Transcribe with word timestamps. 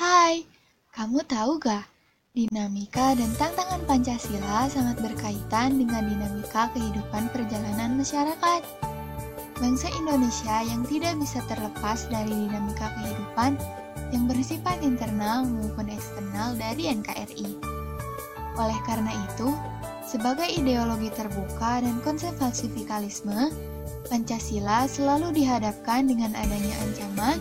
Hai, 0.00 0.48
kamu 0.96 1.20
tahu 1.28 1.60
gak? 1.60 1.84
Dinamika 2.32 3.12
dan 3.12 3.28
tantangan 3.36 3.84
Pancasila 3.84 4.64
sangat 4.72 4.96
berkaitan 4.96 5.76
dengan 5.76 6.08
dinamika 6.08 6.72
kehidupan 6.72 7.28
perjalanan 7.28 8.00
masyarakat. 8.00 8.64
Bangsa 9.60 9.92
Indonesia 10.00 10.64
yang 10.64 10.88
tidak 10.88 11.20
bisa 11.20 11.44
terlepas 11.52 12.08
dari 12.08 12.32
dinamika 12.32 12.96
kehidupan 12.96 13.60
yang 14.08 14.24
bersifat 14.24 14.80
internal 14.80 15.44
maupun 15.44 15.92
eksternal 15.92 16.56
dari 16.56 16.88
NKRI. 16.96 17.60
Oleh 18.56 18.80
karena 18.88 19.12
itu, 19.28 19.52
sebagai 20.08 20.48
ideologi 20.48 21.12
terbuka 21.12 21.84
dan 21.84 22.00
konsep 22.00 22.32
falsifikalisme, 22.40 23.52
Pancasila 24.08 24.88
selalu 24.88 25.44
dihadapkan 25.44 26.08
dengan 26.08 26.32
adanya 26.40 26.88
ancaman, 26.88 27.36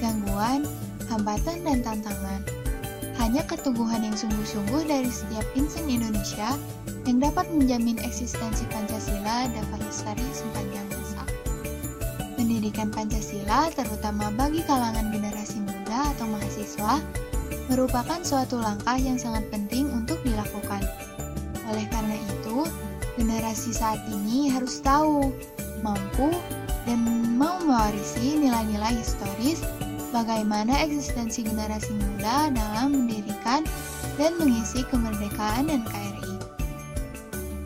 gangguan, 0.00 0.64
hambatan, 1.10 1.66
dan 1.66 1.82
tantangan. 1.82 2.40
Hanya 3.18 3.44
keteguhan 3.44 4.00
yang 4.00 4.16
sungguh-sungguh 4.16 4.88
dari 4.88 5.10
setiap 5.12 5.44
insan 5.58 5.90
Indonesia 5.90 6.56
yang 7.04 7.20
dapat 7.20 7.50
menjamin 7.52 8.00
eksistensi 8.00 8.64
Pancasila 8.70 9.50
dapat 9.50 9.80
lestari 9.84 10.24
sepanjang 10.32 10.86
masa. 10.94 11.22
Pendidikan 12.38 12.88
Pancasila, 12.88 13.68
terutama 13.76 14.32
bagi 14.32 14.64
kalangan 14.64 15.12
generasi 15.12 15.60
muda 15.60 16.14
atau 16.16 16.26
mahasiswa, 16.32 17.02
merupakan 17.68 18.20
suatu 18.24 18.56
langkah 18.56 18.96
yang 18.96 19.20
sangat 19.20 19.44
penting 19.52 19.92
untuk 19.92 20.16
dilakukan. 20.24 20.80
Oleh 21.68 21.84
karena 21.92 22.16
itu, 22.16 22.64
generasi 23.20 23.76
saat 23.76 24.00
ini 24.08 24.48
harus 24.48 24.80
tahu, 24.80 25.28
mampu, 25.84 26.32
dan 26.88 26.98
mau 27.36 27.60
mewarisi 27.60 28.40
nilai-nilai 28.40 28.96
historis 28.96 29.60
bagaimana 30.10 30.82
eksistensi 30.84 31.46
generasi 31.46 31.90
muda 31.94 32.50
dalam 32.50 32.94
mendirikan 32.94 33.66
dan 34.18 34.36
mengisi 34.36 34.84
kemerdekaan 34.90 35.70
dan 35.70 35.82
KRI. 35.86 36.34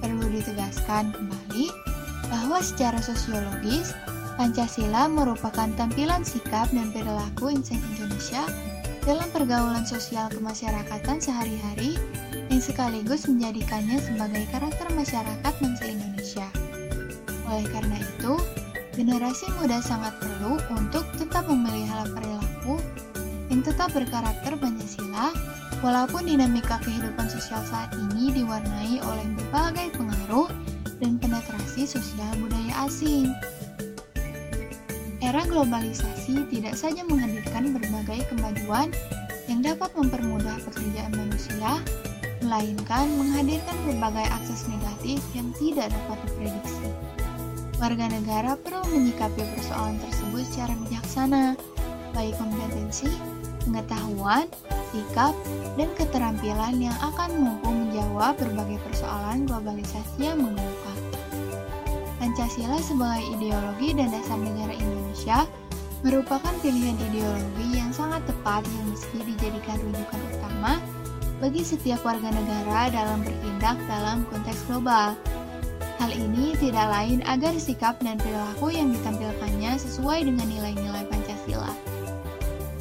Perlu 0.01 0.27
ditegaskan 0.31 1.13
kembali 1.13 1.67
bahwa 2.29 2.61
secara 2.61 3.01
sosiologis, 3.01 3.97
Pancasila 4.35 5.07
merupakan 5.07 5.71
tampilan 5.79 6.27
sikap 6.27 6.67
dan 6.75 6.91
perilaku 6.91 7.55
insan 7.55 7.79
Indonesia 7.95 8.43
dalam 9.07 9.29
pergaulan 9.31 9.87
sosial 9.87 10.27
kemasyarakatan 10.33 11.23
sehari-hari 11.23 11.95
yang 12.51 12.59
sekaligus 12.59 13.31
menjadikannya 13.31 14.01
sebagai 14.01 14.43
karakter 14.51 14.89
masyarakat 14.97 15.53
bangsa 15.61 15.85
Indonesia. 15.87 16.47
Oleh 17.47 17.67
karena 17.71 18.01
itu, 18.01 18.35
generasi 18.95 19.51
muda 19.59 19.83
sangat 19.83 20.15
perlu 20.23 20.57
untuk 20.71 21.03
tetap 21.19 21.51
memelihara 21.51 22.07
perilaku 22.15 22.79
yang 23.51 23.61
tetap 23.61 23.91
berkarakter 23.91 24.55
Pancasila 24.55 25.35
walaupun 25.83 26.25
dinamika 26.25 26.79
kehidupan 26.81 27.27
sosial 27.27 27.61
saat 27.67 27.91
ini 27.99 28.31
diwarnai 28.33 29.03
oleh 29.03 29.27
berbagai 29.37 29.99
pengaruh 29.99 30.49
dan 31.03 31.19
penetrasi 31.19 31.85
sosial 31.85 32.31
budaya 32.39 32.87
asing. 32.87 33.29
Era 35.19 35.43
globalisasi 35.49 36.47
tidak 36.53 36.79
saja 36.79 37.03
menghadirkan 37.05 37.75
berbagai 37.75 38.29
kemajuan 38.31 38.95
yang 39.51 39.61
dapat 39.61 39.91
mempermudah 39.97 40.57
pekerjaan 40.69 41.13
manusia, 41.17 41.81
melainkan 42.45 43.09
menghadirkan 43.17 43.77
berbagai 43.89 44.27
akses 44.31 44.69
negatif 44.69 45.19
yang 45.35 45.49
tidak 45.57 45.91
dapat 45.93 46.19
diprediksi. 46.29 46.89
Warga 47.75 48.07
negara 48.07 48.55
perlu 48.55 48.87
menyikapi 48.87 49.43
persoalan 49.59 49.99
tersebut 49.99 50.47
secara 50.47 50.73
bijaksana, 50.87 51.59
baik 52.15 52.39
kompetensi, 52.39 53.11
pengetahuan, 53.67 54.47
sikap, 54.95 55.35
dan 55.75 55.91
keterampilan 55.99 56.79
yang 56.79 56.97
akan 57.03 57.31
mampu 57.35 57.75
menjawab 57.75 58.39
berbagai 58.39 58.79
persoalan 58.87 59.51
globalisasi 59.51 60.23
yang 60.23 60.39
mengemuka. 60.39 60.93
Pancasila 62.23 62.79
sebagai 62.79 63.27
ideologi 63.37 63.91
dan 63.93 64.09
dasar 64.15 64.39
negara 64.39 64.73
Indonesia 64.73 65.45
merupakan 66.07 66.55
pilihan 66.63 66.97
ideologi 67.11 67.69
yang 67.75 67.91
sangat 67.91 68.23
tepat 68.25 68.63
yang 68.71 68.87
mesti 68.93 69.19
dijadikan 69.25 69.77
rujukan 69.83 70.21
utama 70.31 70.79
bagi 71.43 71.67
setiap 71.67 72.01
warga 72.07 72.31
negara 72.31 72.89
dalam 72.89 73.21
bertindak 73.27 73.77
dalam 73.91 74.23
konteks 74.31 74.63
global. 74.71 75.19
Hal 76.05 76.13
ini 76.13 76.53
tidak 76.61 76.85
lain 76.93 77.25
agar 77.25 77.57
sikap 77.57 77.97
dan 78.05 78.21
perilaku 78.21 78.69
yang 78.69 78.93
ditampilkannya 78.93 79.81
sesuai 79.81 80.29
dengan 80.29 80.45
nilai-nilai 80.53 81.09
Pancasila. 81.09 81.73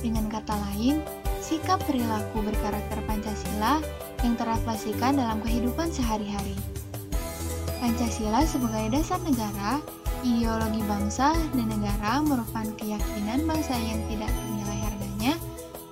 Dengan 0.03 0.27
kata 0.27 0.51
lain, 0.51 0.99
sikap 1.39 1.79
perilaku 1.87 2.43
berkarakter 2.43 2.99
Pancasila 3.07 3.79
yang 4.27 4.35
terrefleksikan 4.35 5.15
dalam 5.15 5.39
kehidupan 5.39 5.87
sehari-hari. 5.87 6.51
Pancasila 7.79 8.43
sebagai 8.43 8.91
dasar 8.91 9.23
negara, 9.23 9.79
ideologi 10.27 10.83
bangsa 10.83 11.31
dan 11.55 11.71
negara 11.71 12.19
merupakan 12.19 12.75
keyakinan 12.75 13.47
bangsa 13.47 13.71
yang 13.87 14.03
tidak 14.11 14.35
ternilai 14.35 14.79
harganya 14.83 15.33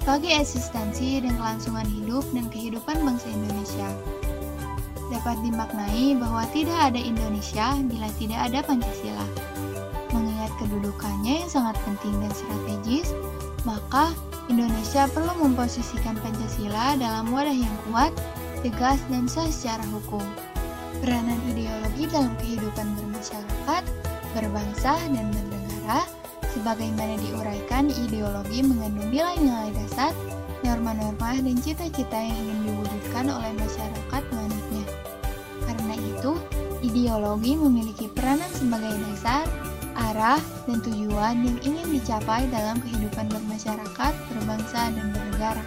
bagi 0.04 0.36
eksistensi 0.36 1.24
dan 1.24 1.40
kelangsungan 1.40 1.88
hidup 1.96 2.28
dan 2.36 2.52
kehidupan 2.52 3.00
bangsa 3.08 3.32
Indonesia. 3.32 3.88
Dapat 5.12 5.44
dimaknai 5.44 6.16
bahwa 6.16 6.48
tidak 6.56 6.80
ada 6.88 6.96
Indonesia 6.96 7.76
bila 7.84 8.08
tidak 8.16 8.40
ada 8.48 8.64
Pancasila. 8.64 9.28
Mengingat 10.16 10.52
kedudukannya 10.56 11.44
yang 11.44 11.52
sangat 11.52 11.76
penting 11.84 12.16
dan 12.24 12.32
strategis, 12.32 13.12
maka 13.68 14.16
Indonesia 14.48 15.12
perlu 15.12 15.36
memposisikan 15.36 16.16
Pancasila 16.24 16.96
dalam 16.96 17.28
wadah 17.32 17.56
yang 17.56 17.76
kuat, 17.92 18.16
tegas, 18.64 19.00
dan 19.12 19.28
sah 19.28 19.48
secara 19.52 19.84
hukum. 19.92 20.24
Peranan 21.04 21.40
ideologi 21.52 22.08
dalam 22.08 22.32
kehidupan 22.40 22.88
bermasyarakat, 22.96 23.84
berbangsa, 24.32 24.96
dan 25.12 25.28
bernegara, 25.28 26.08
sebagaimana 26.56 27.20
diuraikan 27.20 27.92
ideologi 27.92 28.64
mengandung 28.64 29.12
nilai-nilai 29.12 29.72
dasar, 29.76 30.12
norma-norma, 30.68 31.40
dan 31.40 31.58
cita-cita 31.60 32.16
yang 32.16 32.36
ingin 32.48 32.60
diwujudkan 32.70 33.26
oleh 33.32 33.52
masyarakat 33.56 33.71
ideologi 36.92 37.56
memiliki 37.56 38.12
peranan 38.12 38.52
sebagai 38.52 38.92
dasar, 39.08 39.48
arah, 39.96 40.44
dan 40.68 40.84
tujuan 40.84 41.40
yang 41.40 41.58
ingin 41.64 41.88
dicapai 41.88 42.44
dalam 42.52 42.84
kehidupan 42.84 43.32
bermasyarakat, 43.32 44.14
berbangsa, 44.36 44.92
dan 44.92 45.06
bernegara. 45.16 45.64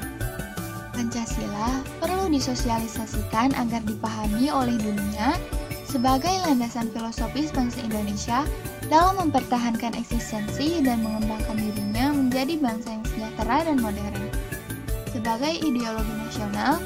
Pancasila 0.93 1.81
perlu 1.99 2.29
disosialisasikan 2.29 3.57
agar 3.57 3.83
dipahami 3.89 4.53
oleh 4.53 4.77
dunia 4.79 5.35
sebagai 5.89 6.31
landasan 6.45 6.93
filosofis 6.93 7.51
bangsa 7.51 7.81
Indonesia 7.83 8.45
dalam 8.93 9.27
mempertahankan 9.27 9.97
eksistensi 9.97 10.85
dan 10.85 11.01
mengembangkan 11.01 11.57
dirinya 11.57 12.13
menjadi 12.13 12.61
bangsa 12.61 12.89
yang 13.01 13.05
sejahtera 13.11 13.57
dan 13.65 13.77
modern. 13.81 14.29
Sebagai 15.09 15.57
ideologi 15.57 16.15
nasional, 16.21 16.79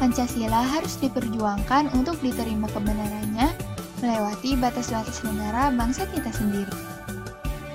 Pancasila 0.00 0.64
harus 0.64 0.96
diperjuangkan 0.96 1.92
untuk 1.92 2.16
diterima 2.24 2.64
kebenarannya 2.72 3.69
melewati 4.00 4.56
batas-batas 4.56 5.20
negara 5.22 5.70
bangsa 5.72 6.08
kita 6.10 6.32
sendiri. 6.32 6.76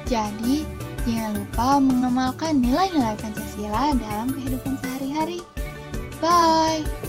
Jadi, 0.05 0.65
jangan 1.05 1.33
lupa 1.41 1.67
mengamalkan 1.81 2.61
nilai-nilai 2.61 3.17
Pancasila 3.17 3.93
dalam 3.97 4.29
kehidupan 4.33 4.77
sehari-hari. 4.81 5.39
Bye! 6.21 7.04